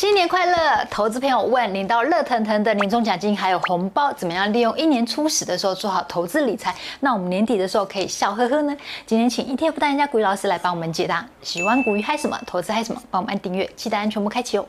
[0.00, 0.82] 新年快乐！
[0.90, 6.74] 投资朋友问，领到热腾腾的年终奖金还有红包，怎么样利用一年初始的时候做好投资理财？
[7.00, 8.74] 那我们年底的时候可以笑呵呵呢？
[9.04, 11.26] 今天请 ETF 大赢家股鱼老师来帮我们解答。
[11.42, 12.40] 喜欢股鱼嗨什么？
[12.46, 13.02] 投资嗨什么？
[13.10, 14.64] 帮我们按订阅，记得按全部开启哦。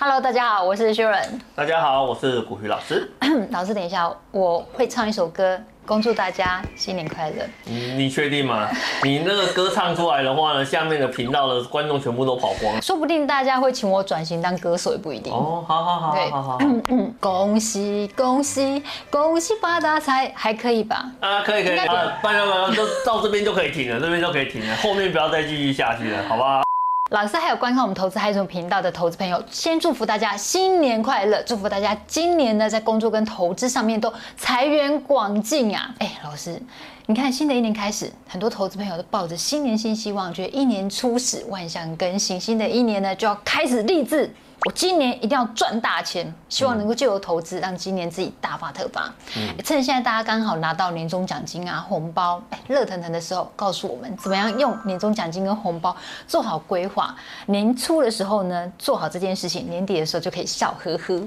[0.00, 1.38] Hello，大家好，我是 Sharon。
[1.54, 3.12] 大家好，我是古鱼老师。
[3.52, 5.60] 老师，等一下，我会唱一首歌。
[5.84, 7.44] 恭祝大家新年快乐！
[7.64, 8.68] 你你确定吗？
[9.02, 15.32] 你那个歌唱出来的话呢，下面的频道的观众全部都跑光，说不定大家会请我转型当歌手也不一定。
[15.32, 21.10] 哦，好好好，对，好好，嗯嗯，恭喜恭喜恭喜发大财，还可以吧？
[21.20, 26.62] 啊，可以可以，啊，不然不然就到这边就可以停了，这边就可以停了，后面不要再继续下去了，好不好？
[27.10, 35.94] 老师还有观看我们投资嗨什么频道的投资朋友，先祝福大家新年快乐，祝福大家今年呢在工作跟投资上面都财源广进啊！
[35.98, 36.58] 哎，老师，
[37.06, 44.32] 你看新的一年开始，很多投资朋友都抱着新年新希望，觉得一年初始万象更新，新的一年呢就要开始立志。
[44.64, 49.12] 我今年一定要赚大钱，希望能够借由投资让今年自己大发特发。
[49.36, 55.96] 嗯，趁现在大家刚好拿到年终奖金啊、红包，哎，热腾腾的时候，告诉我们怎么样用年终奖金跟红包
[56.28, 57.12] 做好规划。
[57.46, 61.20] 年初的时候呢，做好这件事情，年底的时候就可以笑呵呵。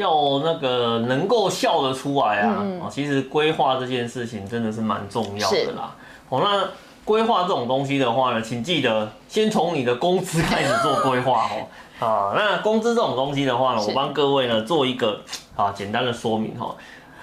[0.00, 2.90] 要那个能够笑得出来啊！
[2.90, 5.94] 其实规划这件事情真的是蛮重要的啦。
[6.28, 6.68] 好，那
[7.04, 11.66] 规划这种东西的话呢，请记得先从你的工资开始做规划哦。
[12.04, 15.20] 啊， 那工资这种东西的话呢，我帮各位呢做一个
[15.54, 16.74] 啊简单的说明哈。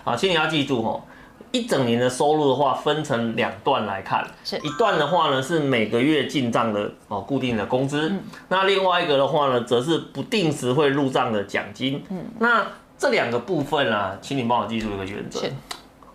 [0.03, 1.01] 啊，请你要记住哈，
[1.51, 4.25] 一整年的收入的话，分成两段来看。
[4.43, 12.03] 是，一段的话呢是每个月进账的哦固定的工资，嗯，那另外一个的话呢，则是不定时会入账的奖金。
[12.09, 12.67] 嗯，那
[12.97, 15.41] 这两个部分啊，请你帮我记住一个原则：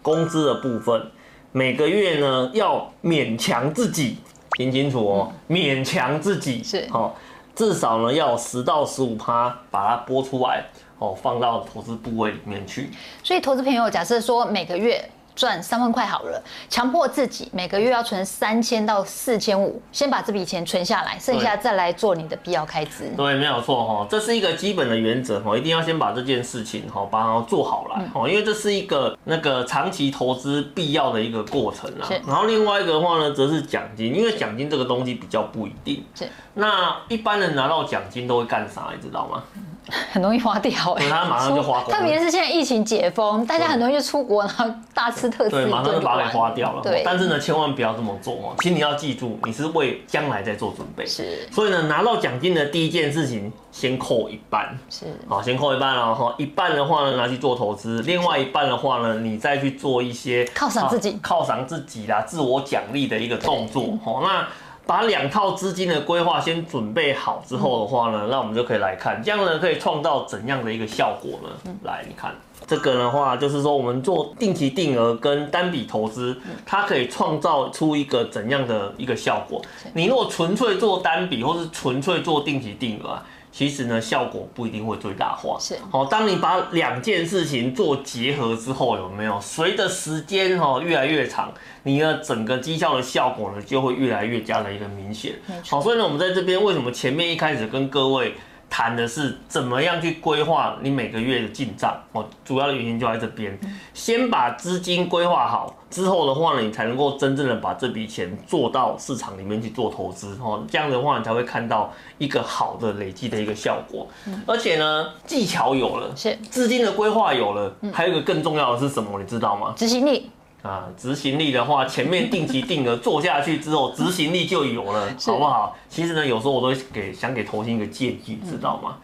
[0.02, 1.10] 工资的部分，
[1.50, 4.18] 每个月呢要勉强自己，
[4.52, 7.16] 听清楚哦，勉强自己是好。
[7.54, 10.64] 至少呢，要十到十五趴把它拨出来，
[10.98, 12.90] 哦，放到投资部位里面去。
[13.22, 15.02] 所以，投资朋友假设说每个月。
[15.34, 23.12] 赚三万块好了，强迫自己每个月要存三千到四千五，先把这笔钱存下来，剩下再来做你的必要开支。
[23.16, 32.08] 对，没有错哈，这是一个基本的原则哈，一定要先把这件事情哈把它做好来哈，因为这是一个那个长期投资必要的一个过程啊。
[32.26, 36.04] 然后另外一个的话呢，则是奖金，因为奖金这个东西比较不一定。
[36.14, 36.28] 是。
[36.54, 39.42] 那一般人拿到奖金都会干啥，你知道吗？
[40.12, 41.98] 很容易花掉哎，他马上就花光。
[41.98, 46.82] 特别是现在疫情解封，大家很容易就出国，然后大吃特吃，对，马上就把它给花掉了。
[46.82, 48.54] 对，但是呢，千万不要这么做哦。
[48.60, 51.04] 请你要记住，你是为将来在做准备。
[51.06, 51.48] 是。
[51.50, 54.78] 所以呢，拿到奖金的第一件事情，先扣一半。
[54.88, 55.06] 是。
[55.28, 56.34] 好，先扣一半了哈。
[56.38, 63.98] 一半的话呢，拿去做投资；另外一半的话呢，你再去做一些犒赏自己、犒赏自己啦、自我奖励的一个动作。
[64.04, 64.46] 好，那。
[64.86, 71.74] 把两套资金的规划先准备好之后的话呢，那我们就可以来看，这样呢可以创造怎样的一个效果呢？
[71.84, 72.34] 来，你看
[72.66, 79.62] 这个的话，就是说我们做定期定额跟单笔投资，它可以创造出一个怎样的一个效果？
[79.94, 83.26] 你如果纯粹做单笔，或是纯粹做定期定额啊。
[83.52, 85.56] 其实呢，效果不一定会最大化。
[85.60, 91.52] 是，好，当你把两件事情做结合之后，有没有随着时间哈越来越长，
[91.82, 95.34] 你的整个绩效的效果呢就会越来越加的一个明显。
[95.68, 98.34] 好，所以呢，我们在这边为什么前面一开始跟各位。
[98.74, 103.54] 谈的是怎么样去规划你每个月的进账哦，主要的原因就在这边。
[103.92, 110.64] 先把资金规划好之后的话呢，你才能够真正的把这笔钱做到市场里面去做投资哦。
[110.68, 114.08] 这样的话，你才会看到一个好的累积的一个效果。
[114.46, 119.20] 而且呢，技巧有了，是资金的规划有了，还有一个更重要的是什么？
[119.20, 119.74] 你知道吗？
[119.76, 120.30] 执行力。
[120.62, 125.76] 啊，执行力的话，前面定期定额做下去之后，执行力就有了，好不好？
[125.88, 128.96] 其实呢，有时候我都给想给投资一个建议，知道吗？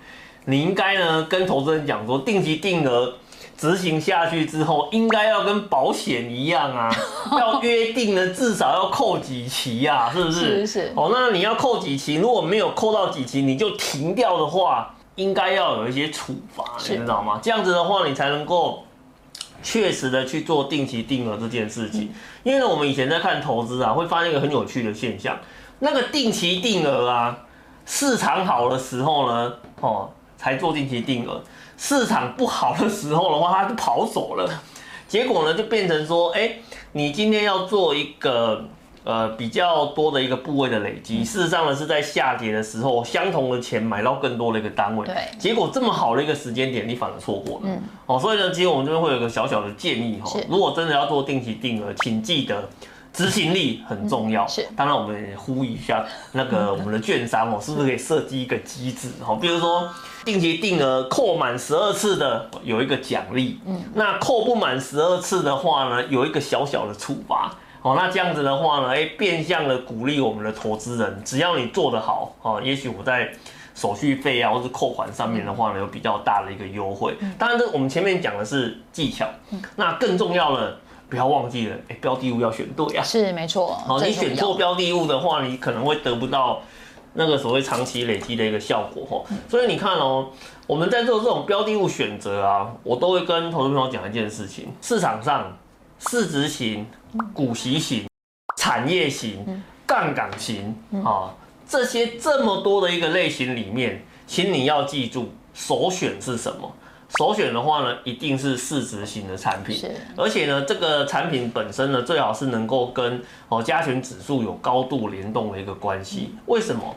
[0.49, 3.13] 你应该呢跟投资人讲说，定期定额
[3.57, 6.91] 执行下去之后，应该要跟保险一样啊，
[7.39, 10.41] 要约定呢至少要扣几期呀，是不是？
[10.41, 10.93] 是是。
[10.97, 12.15] 哦，那你要扣几期？
[12.15, 17.39] 如果没有扣到几期，你就停掉的话，应该要有一些处罚，你知道吗？
[17.43, 18.85] 这样子的话，你才能够。
[19.61, 22.13] 确实的去做定期定额这件事情，
[22.45, 25.37] 因为呢，我们以前在看投资啊，会发现一个很有趣的现象，
[25.81, 27.37] 那个定期定额啊，
[27.85, 30.09] 市场好的时候呢，哦，
[30.39, 31.43] 才做定期定额，
[31.77, 34.49] 市场不好的时候的话，他就跑走了，
[35.07, 36.53] 结果呢，就变成说，哎，
[36.93, 38.65] 你今天要做一个。
[39.05, 52.69] 呃，比较多的一个部位的累积，事实上呢是在下跌的时候，相同的钱买到更多的一个单位，对，结果这么好的一个时间点，你反而错过了，嗯，哦，所以呢，其实我们这边会有一个小小的建议哈，如果真的要做定期定额，请记得
[53.13, 54.45] 执行力很重要。
[54.45, 59.37] 嗯、是，当然我们也呼吁一下那个我们的券商哦，是不是可以设计一个机制哦？
[59.41, 59.89] 比如说
[60.25, 67.53] 定期定额扣满十二次的有一个奖励，嗯，那扣不满十二次的话呢，有一个小小的处罚。
[67.81, 73.31] 哦，那这样子的话呢，哎，变相的鼓励我们的投资人，只要你做得好，哦，也许我在
[73.73, 77.17] 手续费啊，或是扣款上面的话呢，有比较大的一个优惠。
[77.39, 79.29] 当然，这我们前面讲的是技巧，
[79.77, 80.77] 那更重要的，
[81.09, 83.03] 不要忘记了，哎，标的物要选对啊。
[83.03, 83.69] 是，没错。
[83.87, 86.61] 好，你选错标的物的话，你可能会得不到
[87.15, 89.05] 那个所谓长期累积的一个效果。
[89.05, 90.29] 哈，所以你看哦，
[90.67, 95.57] 我们在做这种标的物选择啊，我都会跟投资朋友讲一件事情：市场上
[95.99, 96.87] 市值型、
[97.33, 98.07] 股息型、
[98.57, 101.35] 产业型、杠杆型啊。
[101.67, 106.73] 这些这么多的一个类型里面，请你要记住，首选是什么？
[107.17, 109.77] 首选的话呢，一定是市值型的产品。
[109.77, 109.91] 是。
[110.17, 116.35] 而且呢，这个产品本身呢，最好是能够跟哦加权指数有高度联动的一个关系。
[116.47, 116.95] 为什么？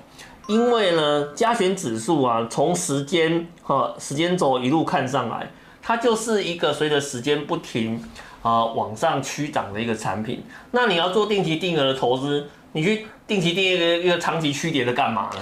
[0.48, 5.50] 因为呢，加权指数啊，从时间和时间轴一路看上来，
[5.82, 8.04] 它就是一个随着时间不停
[8.42, 10.44] 啊往上趋涨的一个产品。
[10.72, 12.48] 那你要做定期定额的投资。
[12.74, 15.42] 你去定期定一个一个长期趋跌的干嘛呢？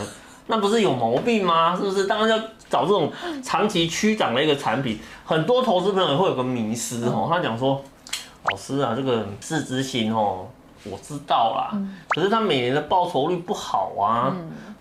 [0.50, 1.76] 那不是有毛病吗？
[1.78, 2.06] 是不是？
[2.06, 3.12] 当然要找这种
[3.44, 5.00] 长期趋涨的一个产品。
[5.24, 7.80] 很多投资朋友会有个迷失哦，他讲说，
[8.50, 10.48] 老师啊，这个市值型哦，
[10.86, 14.36] 我知道啦，可是他每年的报酬率不好啊。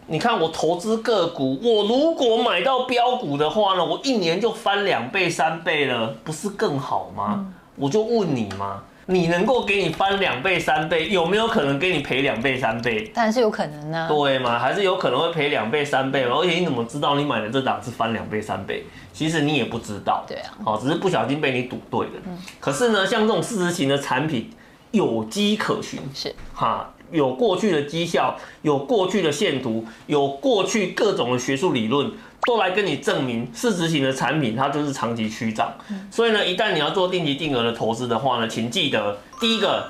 [0.07, 7.47] 你看我投资个股，我如果买到标股的话呢，我一年就翻两倍三倍了，不是更好吗？
[7.77, 8.83] 我就问你嘛。
[9.11, 13.11] 你能够给你翻两倍三倍，有没有可能给你赔两倍三倍？
[13.15, 14.07] 当然是有可能呢、啊。
[14.07, 16.37] 对嘛，还是有可能会赔两倍三倍嘛？
[16.37, 18.85] 而且你怎么知道你买的这档是翻两倍三倍？
[19.15, 20.27] 其实你也不知道。
[20.29, 20.53] 对啊。
[20.63, 22.23] 好，只是不小心被你赌对了。
[22.27, 22.39] 嗯。
[22.61, 24.51] 可是呢，像这种市值型的产品，
[24.91, 25.99] 有迹可循。
[26.15, 26.35] 是。
[26.53, 32.13] 哈，有过去的绩效，有过去的线图，有过去各种的学术理论。
[32.43, 35.73] 都来跟你证明，市值型的产品它就是长期趋涨。
[36.11, 39.87] 所以呢，一旦你要做定期定额的投资的话呢，请记得第一个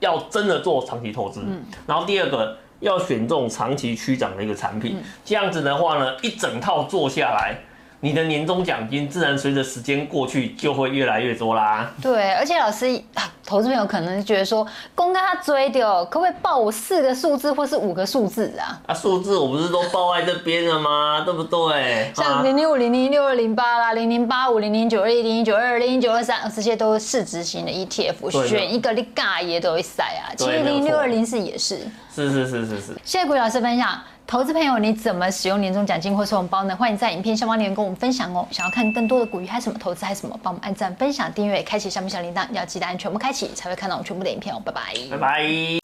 [0.00, 1.40] 要真的做长期投资，
[1.86, 5.02] 然后第二个要选这种长期趋涨的一个产品。
[5.24, 7.56] 这样子的话呢，一整套做下来。
[8.04, 11.88] 你的年终奖金自然随着时间过去就会越来越多啦。
[12.02, 13.00] 对，而且老师，
[13.44, 18.80] 投资朋友可能觉得说，公开他追的，可不可以报我四个数字或是五个数字啊？
[18.86, 21.22] 啊，数字我不是都报在这边了吗？
[21.24, 22.10] 对不对？
[22.14, 30.32] 像零零五零零六二零八啦，零零八五零零九二一零零九二零零九二三，这些都是市值型的 ETF，选一个你尬也都会塞啊。
[30.36, 31.80] 其实零零六二零四也是。
[32.14, 32.92] 是是是是是。
[33.04, 33.98] 谢谢股鱼老师分享。
[34.26, 36.74] 投资朋友，你怎么使用年终奖金或是红包呢？
[36.74, 38.46] 欢迎在影片下方留言跟我们分享哦。
[38.50, 44.62] 想要看更多的股鱼还是什么投资还是什么，帮我们按赞、分享、订阅、开启下面小铃铛，要记得按全部开启，才会看到我们全部的影片哦。
[44.64, 44.80] 拜拜，
[45.10, 45.81] 拜拜。